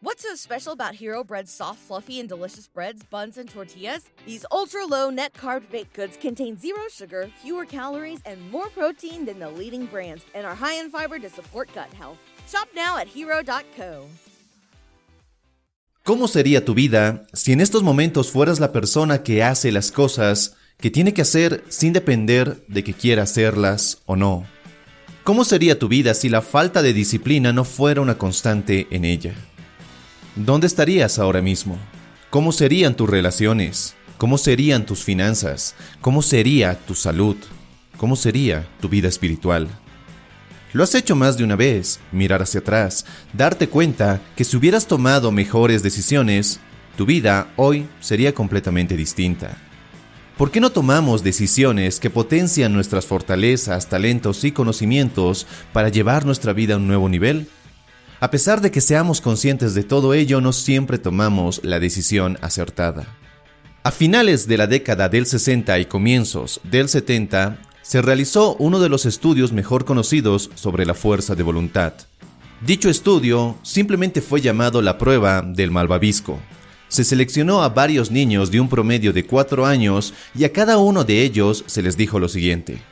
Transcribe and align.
What's 0.00 0.22
so 0.22 0.36
special 0.36 0.72
about 0.74 0.94
Hero 0.94 1.24
Bread's 1.24 1.50
soft, 1.50 1.80
fluffy, 1.80 2.20
and 2.20 2.28
delicious 2.28 2.68
breads, 2.68 3.02
buns, 3.02 3.36
and 3.36 3.50
tortillas? 3.50 4.08
These 4.26 4.46
ultra 4.52 4.86
low 4.86 5.10
net 5.10 5.32
carb 5.32 5.68
baked 5.72 5.92
goods 5.92 6.16
contain 6.16 6.56
zero 6.56 6.82
sugar, 6.88 7.28
fewer 7.42 7.64
calories, 7.64 8.20
and 8.24 8.38
more 8.52 8.68
protein 8.68 9.24
than 9.24 9.40
the 9.40 9.50
leading 9.50 9.86
brands, 9.86 10.24
and 10.36 10.46
are 10.46 10.54
high 10.54 10.74
in 10.74 10.88
fiber 10.88 11.18
to 11.18 11.28
support 11.28 11.68
gut 11.74 11.92
health. 11.94 12.16
Shop 12.46 12.68
now 12.76 12.96
at 12.96 13.08
hero.co. 13.08 14.06
¿Cómo 16.04 16.28
sería 16.28 16.64
tu 16.64 16.74
vida 16.74 17.26
si 17.34 17.50
en 17.50 17.60
estos 17.60 17.82
momentos 17.82 18.30
fueras 18.30 18.60
la 18.60 18.70
persona 18.70 19.24
que 19.24 19.42
hace 19.42 19.72
las 19.72 19.90
cosas 19.90 20.54
que 20.78 20.92
tiene 20.92 21.12
que 21.12 21.22
hacer 21.22 21.64
sin 21.70 21.92
depender 21.92 22.64
de 22.68 22.84
que 22.84 22.94
quiera 22.94 23.24
hacerlas 23.24 23.98
o 24.06 24.14
no? 24.14 24.46
¿Cómo 25.24 25.42
sería 25.44 25.76
tu 25.76 25.88
vida 25.88 26.14
si 26.14 26.28
la 26.28 26.40
falta 26.40 26.82
de 26.82 26.92
disciplina 26.92 27.52
no 27.52 27.64
fuera 27.64 28.00
una 28.00 28.16
constante 28.16 28.86
en 28.92 29.04
ella? 29.04 29.34
¿Dónde 30.38 30.68
estarías 30.68 31.18
ahora 31.18 31.42
mismo? 31.42 31.76
¿Cómo 32.30 32.52
serían 32.52 32.94
tus 32.94 33.10
relaciones? 33.10 33.96
¿Cómo 34.18 34.38
serían 34.38 34.86
tus 34.86 35.02
finanzas? 35.02 35.74
¿Cómo 36.00 36.22
sería 36.22 36.78
tu 36.78 36.94
salud? 36.94 37.34
¿Cómo 37.96 38.14
sería 38.14 38.64
tu 38.80 38.88
vida 38.88 39.08
espiritual? 39.08 39.66
Lo 40.72 40.84
has 40.84 40.94
hecho 40.94 41.16
más 41.16 41.36
de 41.36 41.42
una 41.42 41.56
vez, 41.56 41.98
mirar 42.12 42.40
hacia 42.40 42.60
atrás, 42.60 43.04
darte 43.32 43.68
cuenta 43.68 44.20
que 44.36 44.44
si 44.44 44.56
hubieras 44.56 44.86
tomado 44.86 45.32
mejores 45.32 45.82
decisiones, 45.82 46.60
tu 46.96 47.04
vida 47.04 47.48
hoy 47.56 47.88
sería 47.98 48.32
completamente 48.32 48.96
distinta. 48.96 49.58
¿Por 50.36 50.52
qué 50.52 50.60
no 50.60 50.70
tomamos 50.70 51.24
decisiones 51.24 51.98
que 51.98 52.10
potencian 52.10 52.72
nuestras 52.72 53.06
fortalezas, 53.06 53.88
talentos 53.88 54.44
y 54.44 54.52
conocimientos 54.52 55.48
para 55.72 55.88
llevar 55.88 56.24
nuestra 56.24 56.52
vida 56.52 56.74
a 56.74 56.76
un 56.76 56.86
nuevo 56.86 57.08
nivel? 57.08 57.48
A 58.20 58.32
pesar 58.32 58.60
de 58.60 58.72
que 58.72 58.80
seamos 58.80 59.20
conscientes 59.20 59.74
de 59.74 59.84
todo 59.84 60.12
ello, 60.12 60.40
no 60.40 60.52
siempre 60.52 60.98
tomamos 60.98 61.60
la 61.62 61.78
decisión 61.78 62.36
acertada. 62.40 63.06
A 63.84 63.92
finales 63.92 64.48
de 64.48 64.56
la 64.56 64.66
década 64.66 65.08
del 65.08 65.24
60 65.24 65.78
y 65.78 65.84
comienzos 65.86 66.60
del 66.64 66.88
70, 66.88 67.60
se 67.80 68.02
realizó 68.02 68.56
uno 68.56 68.80
de 68.80 68.88
los 68.88 69.06
estudios 69.06 69.52
mejor 69.52 69.84
conocidos 69.84 70.50
sobre 70.56 70.84
la 70.84 70.94
fuerza 70.94 71.36
de 71.36 71.44
voluntad. 71.44 71.92
Dicho 72.60 72.90
estudio 72.90 73.56
simplemente 73.62 74.20
fue 74.20 74.40
llamado 74.40 74.82
la 74.82 74.98
prueba 74.98 75.42
del 75.42 75.70
malvavisco. 75.70 76.40
Se 76.88 77.04
seleccionó 77.04 77.62
a 77.62 77.68
varios 77.68 78.10
niños 78.10 78.50
de 78.50 78.60
un 78.60 78.68
promedio 78.68 79.12
de 79.12 79.26
4 79.26 79.64
años 79.64 80.12
y 80.34 80.42
a 80.42 80.52
cada 80.52 80.78
uno 80.78 81.04
de 81.04 81.22
ellos 81.22 81.62
se 81.68 81.82
les 81.82 81.96
dijo 81.96 82.18
lo 82.18 82.28
siguiente. 82.28 82.82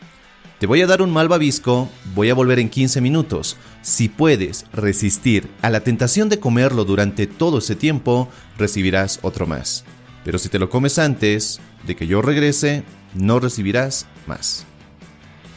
Te 0.58 0.66
voy 0.66 0.80
a 0.80 0.86
dar 0.86 1.02
un 1.02 1.10
malvavisco, 1.10 1.90
voy 2.14 2.30
a 2.30 2.34
volver 2.34 2.58
en 2.58 2.70
15 2.70 3.02
minutos. 3.02 3.58
Si 3.82 4.08
puedes 4.08 4.64
resistir 4.72 5.50
a 5.60 5.68
la 5.68 5.80
tentación 5.80 6.30
de 6.30 6.40
comerlo 6.40 6.86
durante 6.86 7.26
todo 7.26 7.58
ese 7.58 7.76
tiempo, 7.76 8.30
recibirás 8.56 9.18
otro 9.20 9.46
más. 9.46 9.84
Pero 10.24 10.38
si 10.38 10.48
te 10.48 10.58
lo 10.58 10.70
comes 10.70 10.98
antes 10.98 11.60
de 11.86 11.94
que 11.94 12.06
yo 12.06 12.22
regrese, 12.22 12.84
no 13.14 13.38
recibirás 13.38 14.06
más. 14.26 14.64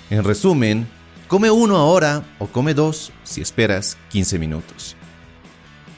En 0.10 0.26
resumen, 0.26 0.86
come 1.30 1.50
uno 1.50 1.78
ahora 1.78 2.26
o 2.38 2.48
come 2.48 2.74
dos 2.74 3.14
si 3.24 3.40
esperas 3.40 3.98
15 4.10 4.38
minutos. 4.38 4.98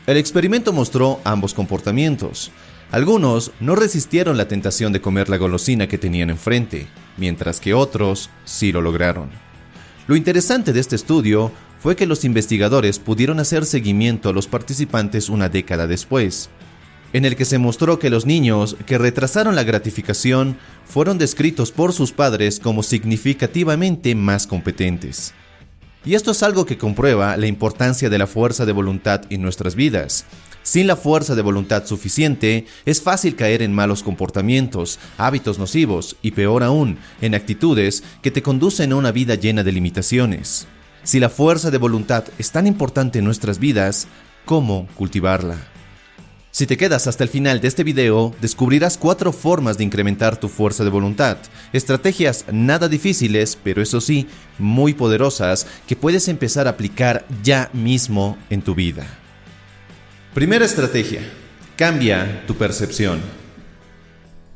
El 0.05 0.17
experimento 0.17 0.73
mostró 0.73 1.19
ambos 1.23 1.55
comportamientos. 1.55 2.51
Algunos 2.91 3.51
no 3.59 3.75
resistieron 3.75 4.37
la 4.37 4.47
tentación 4.47 4.93
de 4.93 5.01
comer 5.01 5.27
la 5.27 5.37
golosina 5.37 5.87
que 5.87 5.97
tenían 5.97 6.29
enfrente, 6.29 6.87
mientras 7.17 7.59
que 7.59 7.73
otros 7.73 8.29
sí 8.45 8.71
lo 8.71 8.81
lograron. 8.81 9.29
Lo 10.07 10.15
interesante 10.15 10.73
de 10.73 10.79
este 10.79 10.95
estudio 10.95 11.51
fue 11.79 11.95
que 11.95 12.05
los 12.05 12.25
investigadores 12.25 12.99
pudieron 12.99 13.39
hacer 13.39 13.65
seguimiento 13.65 14.29
a 14.29 14.33
los 14.33 14.47
participantes 14.47 15.29
una 15.29 15.49
década 15.49 15.87
después, 15.87 16.49
en 17.13 17.25
el 17.25 17.35
que 17.35 17.45
se 17.45 17.57
mostró 17.57 17.99
que 17.99 18.09
los 18.09 18.25
niños 18.25 18.77
que 18.85 18.97
retrasaron 18.97 19.55
la 19.55 19.63
gratificación 19.63 20.57
fueron 20.85 21.17
descritos 21.17 21.71
por 21.71 21.93
sus 21.93 22.11
padres 22.11 22.59
como 22.59 22.83
significativamente 22.83 24.15
más 24.15 24.47
competentes. 24.47 25.33
Y 26.03 26.15
esto 26.15 26.31
es 26.31 26.41
algo 26.41 26.65
que 26.65 26.79
comprueba 26.79 27.37
la 27.37 27.45
importancia 27.45 28.09
de 28.09 28.17
la 28.17 28.25
fuerza 28.25 28.65
de 28.65 28.71
voluntad 28.71 29.21
en 29.29 29.41
nuestras 29.41 29.75
vidas. 29.75 30.25
Sin 30.63 30.87
la 30.87 30.95
fuerza 30.95 31.35
de 31.35 31.41
voluntad 31.41 31.85
suficiente, 31.85 32.65
es 32.85 33.01
fácil 33.01 33.35
caer 33.35 33.61
en 33.61 33.73
malos 33.73 34.01
comportamientos, 34.01 34.99
hábitos 35.17 35.59
nocivos 35.59 36.17
y 36.21 36.31
peor 36.31 36.63
aún, 36.63 36.97
en 37.21 37.35
actitudes 37.35 38.03
que 38.21 38.31
te 38.31 38.41
conducen 38.41 38.91
a 38.91 38.95
una 38.95 39.11
vida 39.11 39.35
llena 39.35 39.63
de 39.63 39.71
limitaciones. 39.71 40.67
Si 41.03 41.19
la 41.19 41.29
fuerza 41.29 41.71
de 41.71 41.77
voluntad 41.77 42.25
es 42.37 42.51
tan 42.51 42.67
importante 42.67 43.19
en 43.19 43.25
nuestras 43.25 43.59
vidas, 43.59 44.07
¿cómo 44.45 44.87
cultivarla? 44.95 45.57
Si 46.53 46.67
te 46.67 46.75
quedas 46.75 47.07
hasta 47.07 47.23
el 47.23 47.29
final 47.29 47.61
de 47.61 47.69
este 47.69 47.85
video, 47.85 48.35
descubrirás 48.41 48.97
cuatro 48.97 49.31
formas 49.31 49.77
de 49.77 49.85
incrementar 49.85 50.37
tu 50.37 50.49
fuerza 50.49 50.83
de 50.83 50.89
voluntad, 50.89 51.37
estrategias 51.71 52.43
nada 52.51 52.89
difíciles, 52.89 53.57
pero 53.63 53.81
eso 53.81 54.01
sí, 54.01 54.27
muy 54.59 54.93
poderosas, 54.93 55.65
que 55.87 55.95
puedes 55.95 56.27
empezar 56.27 56.67
a 56.67 56.71
aplicar 56.71 57.25
ya 57.41 57.69
mismo 57.71 58.37
en 58.49 58.61
tu 58.61 58.75
vida. 58.75 59.07
Primera 60.33 60.65
estrategia. 60.65 61.21
Cambia 61.77 62.43
tu 62.45 62.55
percepción. 62.55 63.21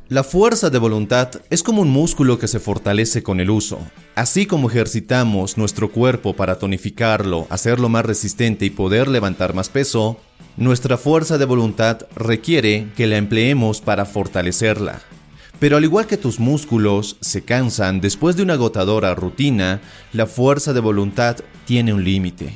La 0.09 0.23
fuerza 0.23 0.69
de 0.69 0.77
voluntad 0.77 1.31
es 1.49 1.63
como 1.63 1.81
un 1.81 1.89
músculo 1.89 2.37
que 2.37 2.47
se 2.47 2.59
fortalece 2.59 3.23
con 3.23 3.39
el 3.39 3.49
uso. 3.49 3.79
Así 4.13 4.45
como 4.45 4.69
ejercitamos 4.69 5.57
nuestro 5.57 5.91
cuerpo 5.91 6.35
para 6.35 6.59
tonificarlo, 6.59 7.47
hacerlo 7.49 7.89
más 7.89 8.05
resistente 8.05 8.65
y 8.65 8.69
poder 8.69 9.07
levantar 9.07 9.55
más 9.55 9.69
peso, 9.69 10.19
nuestra 10.57 10.97
fuerza 10.97 11.37
de 11.37 11.45
voluntad 11.45 12.07
requiere 12.15 12.87
que 12.95 13.07
la 13.07 13.17
empleemos 13.17 13.81
para 13.81 14.05
fortalecerla. 14.05 15.01
Pero 15.59 15.77
al 15.77 15.83
igual 15.83 16.07
que 16.07 16.17
tus 16.17 16.39
músculos 16.39 17.17
se 17.21 17.43
cansan 17.43 17.99
después 17.99 18.35
de 18.35 18.43
una 18.43 18.53
agotadora 18.53 19.13
rutina, 19.15 19.81
la 20.13 20.27
fuerza 20.27 20.73
de 20.73 20.79
voluntad 20.79 21.37
tiene 21.65 21.93
un 21.93 22.03
límite. 22.03 22.53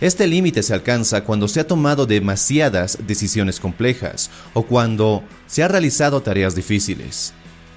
Este 0.00 0.26
límite 0.26 0.62
se 0.62 0.74
alcanza 0.74 1.24
cuando 1.24 1.48
se 1.48 1.60
ha 1.60 1.66
tomado 1.66 2.06
demasiadas 2.06 2.98
decisiones 3.06 3.60
complejas 3.60 4.30
o 4.52 4.62
cuando 4.62 5.22
se 5.46 5.62
ha 5.62 5.68
realizado 5.68 6.20
tareas 6.22 6.54
difíciles. 6.54 7.32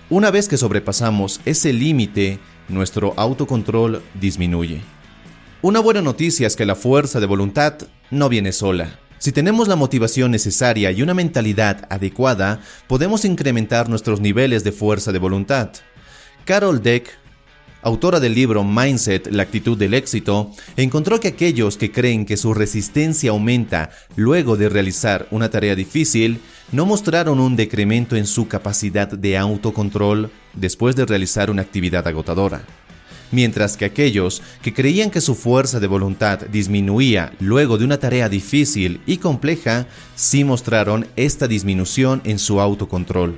Una 0.10 0.31
vez 0.31 0.48
que 0.48 0.57
sobrepasamos 0.57 1.39
ese 1.45 1.74
límite, 1.74 2.39
nuestro 2.68 3.13
autocontrol 3.18 4.01
disminuye. 4.19 4.81
Una 5.62 5.80
buena 5.80 6.01
noticia 6.01 6.48
es 6.48 6.56
que 6.56 6.66
la 6.66 6.75
fuerza 6.75 7.19
de 7.19 7.25
voluntad 7.25 7.75
no 8.12 8.30
viene 8.30 8.51
sola. 8.51 9.00
Si 9.19 9.33
tenemos 9.33 9.68
la 9.68 9.75
motivación 9.75 10.31
necesaria 10.31 10.92
y 10.92 11.01
una 11.01 11.13
mentalidad 11.13 11.86
adecuada, 11.89 12.62
podemos 12.88 13.25
incrementar 13.25 13.89
nuestros 13.89 14.21
niveles 14.21 14.63
de 14.63 14.71
fuerza 14.71 15.12
de 15.12 15.19
voluntad. 15.19 15.71
Carol 16.45 16.81
Deck, 16.81 17.10
autora 17.81 18.21
del 18.21 18.33
libro 18.33 18.63
Mindset, 18.63 19.27
la 19.27 19.44
actitud 19.44 19.77
del 19.77 19.94
éxito, 19.94 20.51
encontró 20.77 21.19
que 21.19 21.27
aquellos 21.27 21.75
que 21.75 21.92
creen 21.92 22.25
que 22.25 22.38
su 22.38 22.54
resistencia 22.54 23.31
aumenta 23.31 23.89
luego 24.16 24.56
de 24.56 24.69
realizar 24.69 25.27
una 25.31 25.50
tarea 25.50 25.75
difícil, 25.75 26.39
no 26.71 26.86
mostraron 26.86 27.42
un 27.42 27.57
decremento 27.57 28.16
en 28.16 28.25
su 28.25 28.48
capacidad 28.48 29.10
de 29.10 29.38
autocontrol 29.38 30.31
después 30.54 30.95
de 30.95 31.06
realizar 31.06 31.51
una 31.51 31.62
actividad 31.62 32.07
agotadora. 32.07 32.63
Mientras 33.31 33.78
que 33.78 33.86
aquellos 33.86 34.42
que 34.62 34.74
creían 34.74 35.12
que 35.12 35.22
su 35.22 35.36
fuerza 35.36 35.80
de 35.80 35.88
voluntad 35.88 36.40
disminuía 36.52 37.34
luego 37.40 37.78
de 37.78 37.86
una 37.86 38.00
tarea 38.00 38.30
difícil 38.30 39.02
y 39.06 39.18
compleja, 39.18 39.88
sí 40.16 40.44
mostraron 40.44 41.08
esta 41.16 41.48
disminución 41.48 42.22
en 42.26 42.40
su 42.40 42.60
autocontrol. 42.62 43.38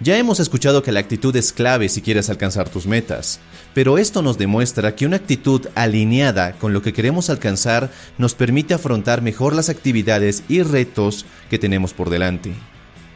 Ya 0.00 0.18
hemos 0.18 0.40
escuchado 0.40 0.82
que 0.82 0.92
la 0.92 1.00
actitud 1.00 1.34
es 1.36 1.52
clave 1.52 1.88
si 1.88 2.02
quieres 2.02 2.28
alcanzar 2.28 2.68
tus 2.68 2.86
metas, 2.86 3.38
pero 3.74 3.96
esto 3.96 4.22
nos 4.22 4.36
demuestra 4.36 4.94
que 4.96 5.06
una 5.06 5.16
actitud 5.16 5.68
alineada 5.74 6.52
con 6.58 6.72
lo 6.72 6.82
que 6.82 6.92
queremos 6.92 7.30
alcanzar 7.30 7.90
nos 8.18 8.34
permite 8.34 8.74
afrontar 8.74 9.22
mejor 9.22 9.54
las 9.54 9.68
actividades 9.68 10.42
y 10.48 10.62
retos 10.62 11.26
que 11.48 11.58
tenemos 11.58 11.94
por 11.94 12.10
delante. 12.10 12.52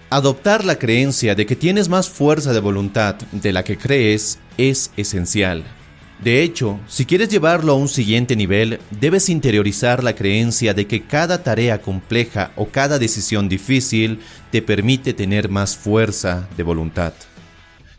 Adoptar 0.09 0.65
la 0.65 0.79
creencia 0.79 1.35
de 1.35 1.45
que 1.45 1.57
tienes 1.57 1.89
más 1.89 2.09
fuerza 2.09 2.53
de 2.53 2.61
voluntad 2.61 3.17
de 3.33 3.53
la 3.53 3.65
que 3.65 3.77
crees 3.77 4.39
es 4.57 4.91
esencial. 4.97 5.65
De 6.23 6.43
hecho, 6.43 6.81
si 6.89 7.07
quieres 7.07 7.29
llevarlo 7.29 7.73
a 7.73 7.77
un 7.77 7.89
siguiente 7.89 8.35
nivel, 8.35 8.81
debes 8.91 9.29
interiorizar 9.29 10.03
la 10.03 10.17
creencia 10.17 10.75
de 10.75 10.89
que 10.89 11.03
cada 11.03 11.45
tarea 11.45 11.81
compleja 11.81 12.51
o 12.57 12.67
cada 12.67 12.99
decisión 12.99 13.49
difícil 13.49 14.21
te 14.51 14.61
permite 14.61 15.15
tener 15.15 15.49
más 15.49 15.77
fuerza 15.77 16.49
de 16.57 16.65
voluntad. 16.65 17.13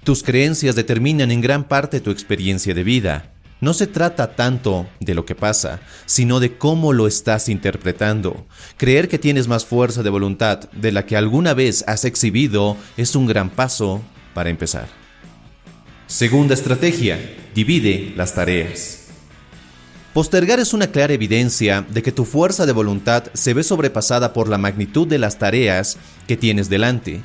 Tus 0.04 0.22
creencias 0.22 0.76
determinan 0.76 1.32
en 1.32 1.40
gran 1.40 1.66
parte 1.66 2.02
tu 2.02 2.12
experiencia 2.12 2.74
de 2.74 2.84
vida. 2.84 3.32
No 3.62 3.74
se 3.74 3.88
trata 3.88 4.36
tanto 4.36 4.88
de 5.00 5.16
lo 5.16 5.26
que 5.26 5.36
pasa, 5.36 5.80
sino 6.06 6.40
de 6.42 6.58
cómo 6.58 6.92
lo 6.92 7.08
estás 7.08 7.48
interpretando. 7.48 8.48
Creer 8.76 9.08
que 9.08 9.20
tienes 9.20 9.48
más 9.48 9.66
fuerza 9.66 10.04
de 10.04 10.10
voluntad 10.10 10.70
de 10.72 10.92
la 10.92 11.06
que 11.06 11.16
alguna 11.16 11.54
vez 11.54 11.86
has 11.88 12.06
exhibido 12.06 12.76
es 12.98 13.16
un 13.16 13.28
gran 13.28 13.50
paso 13.50 14.02
para 14.34 14.50
empezar. 14.50 14.88
Segunda 16.10 16.56
estrategia, 16.56 17.20
divide 17.54 18.14
las 18.18 18.34
tareas. 18.34 19.10
Postergar 20.12 20.60
es 20.60 20.74
una 20.74 20.88
clara 20.88 21.14
evidencia 21.14 21.86
de 21.88 22.02
que 22.02 22.12
tu 22.12 22.26
fuerza 22.26 22.66
de 22.66 22.72
voluntad 22.72 23.26
se 23.36 23.54
ve 23.54 23.62
sobrepasada 23.62 24.34
por 24.34 24.50
la 24.50 24.58
magnitud 24.58 25.06
de 25.06 25.20
las 25.20 25.38
tareas 25.38 26.00
que 26.28 26.36
tienes 26.36 26.68
delante. 26.68 27.22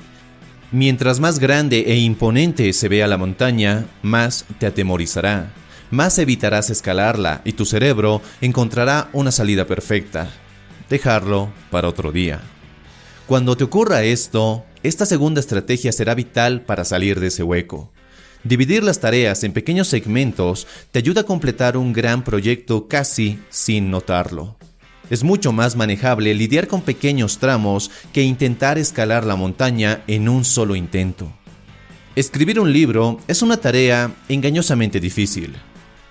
Mientras 0.71 1.19
más 1.19 1.39
grande 1.39 1.85
e 1.87 1.97
imponente 1.97 2.71
se 2.75 2.89
vea 2.89 3.09
la 3.09 3.17
montaña, 3.17 3.87
más 4.03 4.45
te 4.59 4.67
atemorizará, 4.67 5.51
más 5.91 6.19
evitarás 6.19 6.69
escalarla 6.69 7.41
y 7.47 7.55
tu 7.55 7.65
cerebro 7.65 8.21
encontrará 8.43 9.09
una 9.15 9.33
salida 9.33 9.67
perfecta. 9.67 10.29
Dejarlo 10.91 11.51
para 11.71 11.89
otro 11.89 12.13
día. 12.13 12.43
Cuando 13.27 13.57
te 13.57 13.65
ocurra 13.65 14.03
esto, 14.03 14.67
esta 14.83 15.07
segunda 15.07 15.41
estrategia 15.41 15.91
será 15.91 16.15
vital 16.15 16.61
para 16.61 16.85
salir 16.85 17.19
de 17.19 17.29
ese 17.29 17.43
hueco. 17.43 17.94
Dividir 18.45 18.85
las 18.85 19.01
tareas 19.01 19.43
en 19.43 19.55
pequeños 19.55 19.89
segmentos 19.89 20.67
te 20.93 20.99
ayuda 20.99 21.23
a 21.23 21.25
completar 21.25 21.79
un 21.79 21.95
gran 21.95 22.23
proyecto 22.23 22.89
casi 22.89 23.39
sin 23.49 23.91
notarlo. 23.91 24.57
Es 25.09 25.25
mucho 25.25 25.51
más 25.51 25.77
manejable 25.77 26.35
lidiar 26.35 26.69
con 26.69 26.83
pequeños 26.83 27.39
tramos 27.39 27.91
que 28.13 28.23
intentar 28.23 28.77
escalar 28.77 29.25
la 29.25 29.35
montaña 29.35 30.03
en 30.07 30.29
un 30.29 30.45
solo 30.45 30.77
intento. 30.77 31.33
Escribir 32.17 32.61
un 32.61 32.71
libro 32.71 33.19
es 33.29 33.41
una 33.41 33.57
tarea 33.57 34.15
engañosamente 34.29 35.01
difícil. 35.01 35.55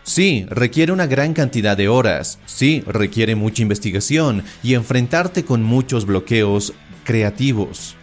Sí, 0.02 0.46
requiere 0.50 0.92
una 0.92 1.06
gran 1.06 1.34
cantidad 1.34 1.78
de 1.78 1.88
horas, 1.88 2.40
sí, 2.48 2.84
requiere 2.88 3.36
mucha 3.36 3.62
investigación 3.62 4.44
y 4.64 4.74
enfrentarte 4.74 5.46
con 5.46 5.62
muchos 5.62 6.06
bloqueos 6.08 6.74
creativos. 7.04 7.96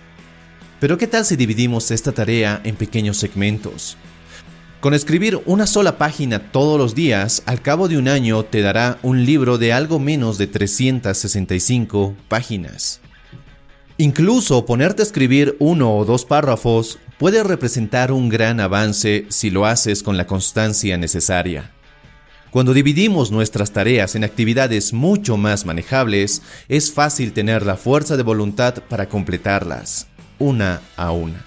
Pero 0.79 0.97
¿qué 0.99 1.09
tal 1.09 1.25
si 1.25 1.35
dividimos 1.35 1.91
esta 1.91 2.13
tarea 2.13 2.61
en 2.65 2.77
pequeños 2.77 3.17
segmentos? 3.17 3.97
Con 4.81 4.95
escribir 4.95 5.43
una 5.45 5.67
sola 5.67 5.99
página 5.99 6.51
todos 6.53 6.79
los 6.79 6.95
días, 6.95 7.43
al 7.45 7.61
cabo 7.61 7.87
de 7.87 7.99
un 7.99 8.09
año 8.09 8.47
te 8.47 8.63
dará 8.63 8.99
un 9.03 9.27
libro 9.27 9.59
de 9.59 9.75
algo 9.75 9.99
menos 9.99 10.39
de 10.39 10.47
365 10.47 12.17
páginas. 12.29 13.03
Incluso 13.99 14.65
ponerte 14.65 15.03
a 15.03 15.05
escribir 15.05 15.55
uno 15.59 15.95
o 15.95 16.07
dos 16.07 16.25
párrafos 16.25 16.99
puede 17.19 17.43
representar 17.43 18.11
un 18.11 18.31
gran 18.31 18.59
avance 18.59 19.27
si 19.29 19.51
lo 19.51 19.67
haces 19.67 20.03
con 20.03 20.17
la 20.17 20.27
constancia 20.27 20.97
necesaria. 20.97 21.73
Cuando 22.51 22.73
dividimos 22.73 23.31
nuestras 23.31 23.73
tareas 23.73 24.15
en 24.15 24.25
actividades 24.25 24.95
mucho 24.95 25.37
más 25.37 25.67
manejables, 25.67 26.41
es 26.69 26.91
fácil 26.91 27.35
tener 27.35 27.67
la 27.67 27.77
fuerza 27.77 28.17
de 28.17 28.23
voluntad 28.23 28.77
para 28.89 29.11
completarlas, 29.11 30.07
una 30.39 30.81
a 30.97 31.11
una. 31.13 31.45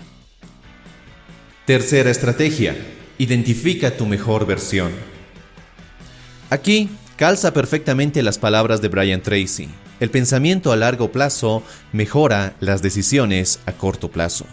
Tercera 1.66 2.12
estrategia 2.12 2.76
Identifica 3.18 3.96
tu 3.96 4.06
mejor 4.08 4.48
versión. 4.48 4.92
Aquí 6.50 6.90
calza 7.16 7.54
perfectamente 7.54 8.24
las 8.24 8.40
palabras 8.40 8.82
de 8.82 8.88
Brian 8.88 9.22
Tracy. 9.22 9.70
El 10.00 10.10
pensamiento 10.10 10.72
a 10.72 10.76
largo 10.76 11.12
plazo 11.12 11.64
mejora 11.92 12.56
las 12.60 12.82
decisiones 12.82 13.60
a 13.68 13.74
corto 13.74 14.10
plazo. 14.10 14.46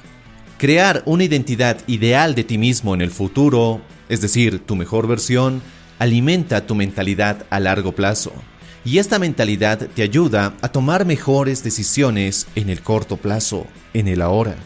Crear 0.58 1.02
una 1.06 1.24
identidad 1.24 1.78
ideal 1.86 2.34
de 2.34 2.44
ti 2.44 2.58
mismo 2.58 2.94
en 2.94 3.00
el 3.00 3.10
futuro, 3.10 3.80
es 4.10 4.20
decir, 4.20 4.58
tu 4.60 4.76
mejor 4.76 5.08
versión, 5.08 5.62
alimenta 5.98 6.66
tu 6.66 6.74
mentalidad 6.74 7.46
a 7.48 7.60
largo 7.60 7.92
plazo. 7.92 8.32
Y 8.84 8.98
esta 8.98 9.18
mentalidad 9.18 9.88
te 9.94 10.02
ayuda 10.02 10.54
a 10.60 10.68
tomar 10.68 11.06
mejores 11.06 11.64
decisiones 11.64 12.46
en 12.54 12.68
el 12.68 12.82
corto 12.82 13.16
plazo, 13.16 13.66
en 13.94 14.06
el 14.06 14.20
ahora. 14.20 14.56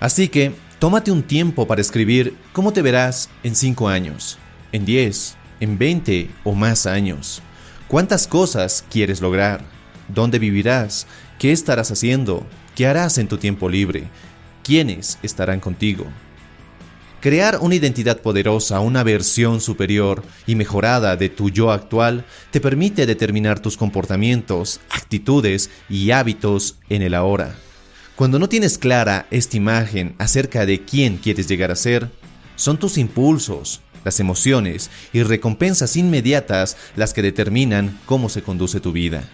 Así 0.00 0.28
que 0.28 0.52
Tómate 0.82 1.12
un 1.12 1.22
tiempo 1.22 1.68
para 1.68 1.80
escribir 1.80 2.34
cómo 2.52 2.72
te 2.72 2.82
verás 2.82 3.30
en 3.44 3.54
5 3.54 3.88
años, 3.88 4.36
en 4.72 4.84
10, 4.84 5.36
en 5.60 5.78
20 5.78 6.28
o 6.42 6.56
más 6.56 6.86
años. 6.86 7.40
¿Cuántas 7.86 8.26
cosas 8.26 8.84
quieres 8.90 9.20
lograr? 9.20 9.64
¿Dónde 10.08 10.40
vivirás? 10.40 11.06
¿Qué 11.38 11.52
estarás 11.52 11.92
haciendo? 11.92 12.44
¿Qué 12.74 12.88
harás 12.88 13.18
en 13.18 13.28
tu 13.28 13.38
tiempo 13.38 13.68
libre? 13.68 14.08
¿Quiénes 14.64 15.20
estarán 15.22 15.60
contigo? 15.60 16.06
Crear 17.20 17.58
una 17.60 17.76
identidad 17.76 18.20
poderosa, 18.20 18.80
una 18.80 19.04
versión 19.04 19.60
superior 19.60 20.24
y 20.48 20.56
mejorada 20.56 21.14
de 21.14 21.28
tu 21.28 21.48
yo 21.48 21.70
actual 21.70 22.24
te 22.50 22.60
permite 22.60 23.06
determinar 23.06 23.60
tus 23.60 23.76
comportamientos, 23.76 24.80
actitudes 24.90 25.70
y 25.88 26.10
hábitos 26.10 26.74
en 26.88 27.02
el 27.02 27.14
ahora. 27.14 27.54
Cuando 28.16 28.38
no 28.38 28.48
tienes 28.48 28.76
clara 28.76 29.26
esta 29.30 29.56
imagen 29.56 30.14
acerca 30.18 30.66
de 30.66 30.84
quién 30.84 31.16
quieres 31.16 31.48
llegar 31.48 31.70
a 31.70 31.76
ser, 31.76 32.10
son 32.56 32.78
tus 32.78 32.98
impulsos, 32.98 33.80
las 34.04 34.20
emociones 34.20 34.90
y 35.14 35.22
recompensas 35.22 35.96
inmediatas 35.96 36.76
las 36.94 37.14
que 37.14 37.22
determinan 37.22 37.98
cómo 38.04 38.28
se 38.28 38.42
conduce 38.42 38.80
tu 38.80 38.92
vida. 38.92 39.24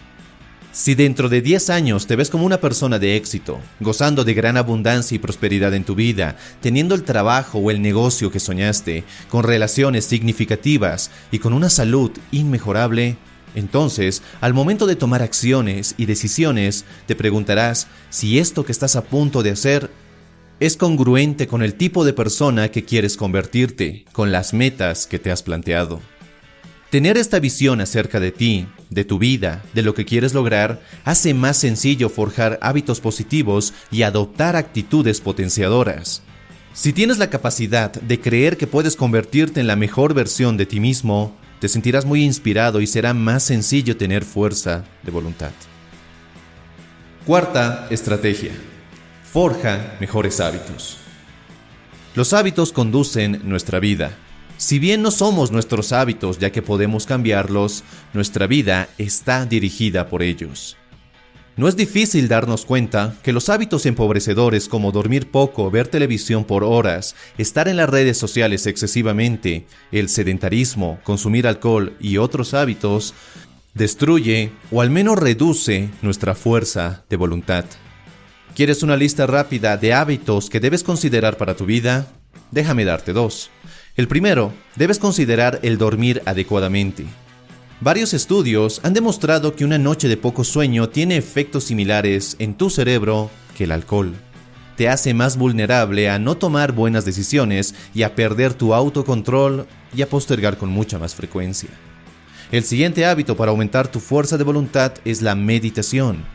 Si 0.71 0.95
dentro 0.95 1.27
de 1.27 1.41
10 1.41 1.71
años 1.71 2.07
te 2.07 2.15
ves 2.15 2.29
como 2.29 2.45
una 2.45 2.61
persona 2.61 2.99
de 2.99 3.17
éxito, 3.17 3.59
gozando 3.81 4.23
de 4.23 4.33
gran 4.33 4.55
abundancia 4.55 5.15
y 5.15 5.19
prosperidad 5.19 5.73
en 5.73 5.83
tu 5.83 5.95
vida, 5.95 6.37
teniendo 6.61 6.95
el 6.95 7.03
trabajo 7.03 7.59
o 7.59 7.71
el 7.71 7.81
negocio 7.81 8.31
que 8.31 8.39
soñaste, 8.39 9.03
con 9.29 9.43
relaciones 9.43 10.05
significativas 10.05 11.11
y 11.31 11.39
con 11.39 11.53
una 11.53 11.69
salud 11.69 12.11
inmejorable, 12.31 13.17
entonces, 13.55 14.21
al 14.41 14.53
momento 14.53 14.85
de 14.85 14.95
tomar 14.95 15.21
acciones 15.21 15.95
y 15.97 16.05
decisiones, 16.05 16.85
te 17.07 17.15
preguntarás 17.15 17.87
si 18.09 18.39
esto 18.39 18.65
que 18.65 18.71
estás 18.71 18.95
a 18.95 19.03
punto 19.03 19.43
de 19.43 19.51
hacer 19.51 19.89
es 20.59 20.75
congruente 20.75 21.47
con 21.47 21.63
el 21.63 21.75
tipo 21.75 22.03
de 22.03 22.13
persona 22.13 22.69
que 22.69 22.83
quieres 22.83 23.15
convertirte, 23.15 24.05
con 24.11 24.31
las 24.31 24.53
metas 24.53 25.07
que 25.07 25.17
te 25.17 25.31
has 25.31 25.41
planteado. 25.41 26.01
Tener 26.89 27.17
esta 27.17 27.39
visión 27.39 27.81
acerca 27.81 28.19
de 28.19 28.31
ti, 28.31 28.67
de 28.89 29.05
tu 29.05 29.19
vida, 29.19 29.63
de 29.73 29.83
lo 29.83 29.93
que 29.93 30.05
quieres 30.05 30.33
lograr, 30.33 30.81
hace 31.05 31.33
más 31.33 31.57
sencillo 31.57 32.09
forjar 32.09 32.57
hábitos 32.61 32.99
positivos 32.99 33.73
y 33.91 34.01
adoptar 34.01 34.55
actitudes 34.55 35.21
potenciadoras. 35.21 36.23
Si 36.73 36.91
tienes 36.91 37.19
la 37.19 37.29
capacidad 37.29 37.91
de 37.93 38.19
creer 38.19 38.57
que 38.57 38.67
puedes 38.67 38.95
convertirte 38.95 39.59
en 39.59 39.67
la 39.67 39.75
mejor 39.75 40.13
versión 40.13 40.57
de 40.57 40.65
ti 40.65 40.79
mismo, 40.79 41.35
te 41.59 41.67
sentirás 41.67 42.05
muy 42.05 42.23
inspirado 42.23 42.81
y 42.81 42.87
será 42.87 43.13
más 43.13 43.43
sencillo 43.43 43.97
tener 43.97 44.23
fuerza 44.23 44.85
de 45.03 45.11
voluntad. 45.11 45.51
Cuarta 47.25 47.87
estrategia. 47.89 48.51
Forja 49.23 49.97
mejores 49.99 50.39
hábitos. 50.39 50.97
Los 52.15 52.33
hábitos 52.33 52.71
conducen 52.71 53.41
nuestra 53.43 53.79
vida. 53.79 54.17
Si 54.57 54.79
bien 54.79 55.01
no 55.01 55.11
somos 55.11 55.51
nuestros 55.51 55.93
hábitos 55.93 56.39
ya 56.39 56.51
que 56.51 56.61
podemos 56.61 57.05
cambiarlos, 57.05 57.83
nuestra 58.13 58.47
vida 58.47 58.89
está 58.97 59.45
dirigida 59.45 60.09
por 60.09 60.23
ellos. 60.23 60.78
No 61.57 61.67
es 61.67 61.75
difícil 61.75 62.27
darnos 62.27 62.65
cuenta 62.65 63.15
que 63.21 63.33
los 63.33 63.49
hábitos 63.49 63.85
empobrecedores 63.85 64.69
como 64.69 64.91
dormir 64.91 65.29
poco, 65.29 65.69
ver 65.69 65.87
televisión 65.87 66.45
por 66.45 66.63
horas, 66.63 67.15
estar 67.37 67.67
en 67.67 67.77
las 67.77 67.89
redes 67.89 68.17
sociales 68.17 68.65
excesivamente, 68.65 69.65
el 69.91 70.07
sedentarismo, 70.07 70.99
consumir 71.03 71.47
alcohol 71.47 71.97
y 71.99 72.17
otros 72.17 72.53
hábitos, 72.53 73.13
destruye 73.73 74.51
o 74.71 74.81
al 74.81 74.89
menos 74.89 75.17
reduce 75.19 75.89
nuestra 76.01 76.33
fuerza 76.33 77.03
de 77.09 77.17
voluntad. 77.17 77.65
¿Quieres 78.55 78.83
una 78.83 78.97
lista 78.97 79.27
rápida 79.27 79.77
de 79.77 79.93
hábitos 79.93 80.49
que 80.49 80.59
debes 80.59 80.83
considerar 80.83 81.37
para 81.37 81.55
tu 81.55 81.65
vida? 81.65 82.07
Déjame 82.51 82.85
darte 82.85 83.13
dos. 83.13 83.51
El 83.95 84.07
primero, 84.07 84.53
debes 84.75 84.97
considerar 84.97 85.59
el 85.61 85.77
dormir 85.77 86.21
adecuadamente. 86.25 87.05
Varios 87.81 88.13
estudios 88.13 88.81
han 88.83 88.93
demostrado 88.93 89.55
que 89.55 89.63
una 89.63 89.77
noche 89.77 90.09
de 90.09 90.17
poco 90.17 90.43
sueño 90.43 90.89
tiene 90.89 91.15
efectos 91.15 91.63
similares 91.63 92.35
en 92.37 92.55
tu 92.55 92.69
cerebro 92.69 93.31
que 93.55 93.63
el 93.63 93.71
alcohol. 93.71 94.13
Te 94.75 94.89
hace 94.89 95.13
más 95.13 95.37
vulnerable 95.37 96.09
a 96.09 96.19
no 96.19 96.35
tomar 96.35 96.73
buenas 96.73 97.05
decisiones 97.05 97.73
y 97.93 98.03
a 98.03 98.15
perder 98.15 98.53
tu 98.53 98.73
autocontrol 98.73 99.65
y 99.95 100.01
a 100.01 100.09
postergar 100.09 100.57
con 100.57 100.67
mucha 100.69 100.99
más 100.99 101.15
frecuencia. 101.15 101.69
El 102.51 102.65
siguiente 102.65 103.05
hábito 103.05 103.37
para 103.37 103.51
aumentar 103.51 103.87
tu 103.87 104.01
fuerza 104.01 104.37
de 104.37 104.43
voluntad 104.43 104.91
es 105.05 105.21
la 105.21 105.35
meditación. 105.35 106.25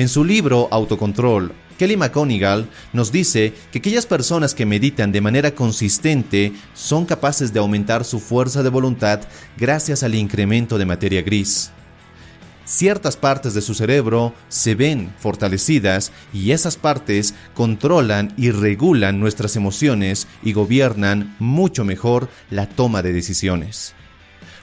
En 0.00 0.08
su 0.08 0.24
libro 0.24 0.66
Autocontrol, 0.70 1.52
Kelly 1.78 1.98
McConigal 1.98 2.70
nos 2.94 3.12
dice 3.12 3.52
que 3.70 3.80
aquellas 3.80 4.06
personas 4.06 4.54
que 4.54 4.64
meditan 4.64 5.12
de 5.12 5.20
manera 5.20 5.54
consistente 5.54 6.54
son 6.72 7.04
capaces 7.04 7.52
de 7.52 7.58
aumentar 7.58 8.06
su 8.06 8.18
fuerza 8.18 8.62
de 8.62 8.70
voluntad 8.70 9.20
gracias 9.58 10.02
al 10.02 10.14
incremento 10.14 10.78
de 10.78 10.86
materia 10.86 11.20
gris. 11.20 11.70
Ciertas 12.64 13.18
partes 13.18 13.52
de 13.52 13.60
su 13.60 13.74
cerebro 13.74 14.32
se 14.48 14.74
ven 14.74 15.12
fortalecidas 15.18 16.12
y 16.32 16.52
esas 16.52 16.78
partes 16.78 17.34
controlan 17.52 18.32
y 18.38 18.52
regulan 18.52 19.20
nuestras 19.20 19.54
emociones 19.54 20.28
y 20.42 20.54
gobiernan 20.54 21.36
mucho 21.38 21.84
mejor 21.84 22.30
la 22.48 22.66
toma 22.70 23.02
de 23.02 23.12
decisiones. 23.12 23.94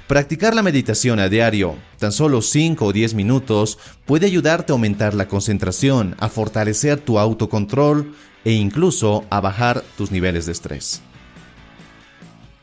Practicar 0.08 0.56
la 0.56 0.64
meditación 0.64 1.20
a 1.20 1.28
diario, 1.28 1.76
tan 2.00 2.14
solo 2.14 2.42
5 2.42 2.86
o 2.86 2.94
10 2.94 3.14
minutos, 3.14 3.78
puede 4.06 4.26
ayudarte 4.26 4.72
a 4.72 4.76
aumentar 4.76 5.14
la 5.14 5.28
concentración, 5.28 6.16
a 6.20 6.30
fortalecer 6.30 7.02
tu 7.02 7.20
autocontrol 7.20 8.14
e 8.46 8.54
incluso 8.54 9.26
a 9.30 9.42
bajar 9.42 9.84
tus 9.98 10.10
niveles 10.10 10.46
de 10.46 10.54
estrés. 10.54 11.02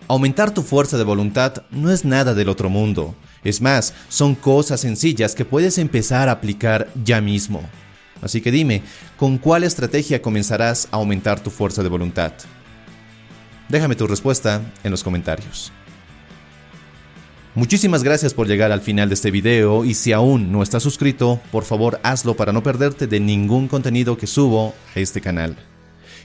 Aumentar 0.08 0.54
tu 0.54 0.62
fuerza 0.62 0.96
de 0.96 1.04
voluntad 1.04 1.64
no 1.70 1.90
es 1.90 2.06
nada 2.06 2.32
del 2.32 2.48
otro 2.48 2.70
mundo. 2.70 3.14
Es 3.42 3.60
más, 3.60 3.92
son 4.08 4.34
cosas 4.34 4.80
sencillas 4.80 5.34
que 5.34 5.44
puedes 5.44 5.76
empezar 5.76 6.30
a 6.30 6.32
aplicar 6.32 6.88
ya 7.04 7.20
mismo. 7.20 7.62
Así 8.22 8.40
que 8.40 8.50
dime, 8.52 8.82
¿con 9.18 9.36
cuál 9.36 9.64
estrategia 9.64 10.22
comenzarás 10.22 10.88
a 10.90 10.96
aumentar 10.96 11.40
tu 11.40 11.50
fuerza 11.50 11.82
de 11.82 11.90
voluntad? 11.90 12.32
Déjame 13.68 13.96
tu 13.96 14.06
respuesta 14.06 14.62
en 14.82 14.90
los 14.90 15.02
comentarios. 15.02 15.72
Muchísimas 17.56 18.02
gracias 18.02 18.34
por 18.34 18.48
llegar 18.48 18.72
al 18.72 18.80
final 18.80 19.08
de 19.08 19.14
este 19.14 19.30
video 19.30 19.84
y 19.84 19.94
si 19.94 20.12
aún 20.12 20.50
no 20.50 20.60
estás 20.60 20.82
suscrito, 20.82 21.40
por 21.52 21.62
favor 21.62 22.00
hazlo 22.02 22.34
para 22.34 22.52
no 22.52 22.64
perderte 22.64 23.06
de 23.06 23.20
ningún 23.20 23.68
contenido 23.68 24.18
que 24.18 24.26
subo 24.26 24.74
a 24.96 24.98
este 24.98 25.20
canal. 25.20 25.56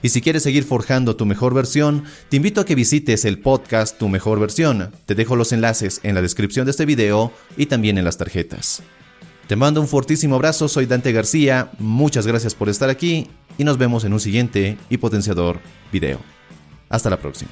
Y 0.01 0.09
si 0.09 0.21
quieres 0.21 0.41
seguir 0.41 0.63
forjando 0.63 1.15
tu 1.15 1.27
mejor 1.27 1.53
versión, 1.53 2.03
te 2.29 2.38
invito 2.38 2.62
a 2.62 2.65
que 2.65 2.74
visites 2.74 3.25
el 3.25 3.39
podcast 3.39 4.00
Tu 4.00 4.09
Mejor 4.09 4.39
Versión. 4.39 4.91
Te 5.05 5.13
dejo 5.13 5.36
los 5.36 5.51
enlaces 5.51 6.00
en 6.01 6.15
la 6.15 6.24
descripción 6.24 6.65
de 6.65 6.71
este 6.71 6.86
video 6.86 7.31
y 7.57 7.67
también 7.67 8.00
en 8.00 8.05
las 8.05 8.17
tarjetas. 8.17 8.81
Te 9.45 9.55
mando 9.55 9.81
un 9.81 9.88
fortísimo 9.88 10.36
abrazo, 10.36 10.67
soy 10.67 10.88
Dante 10.88 11.12
García, 11.12 11.71
muchas 11.77 12.25
gracias 12.25 12.55
por 12.55 12.69
estar 12.69 12.89
aquí 12.89 13.27
y 13.57 13.65
nos 13.65 13.77
vemos 13.77 14.03
en 14.03 14.13
un 14.13 14.19
siguiente 14.19 14.77
y 14.89 14.98
potenciador 14.98 15.59
video. 15.91 16.19
Hasta 16.89 17.12
la 17.12 17.17
próxima. 17.17 17.51